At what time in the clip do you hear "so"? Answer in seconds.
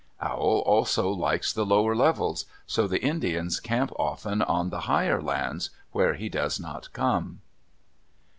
2.65-2.87